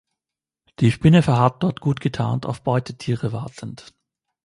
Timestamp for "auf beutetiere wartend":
2.47-3.93